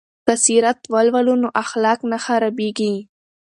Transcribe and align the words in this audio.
که 0.25 0.33
سیرت 0.43 0.79
ولولو 0.93 1.35
نو 1.41 1.47
اخلاق 1.63 1.99
نه 2.11 2.17
خرابیږي. 2.25 2.93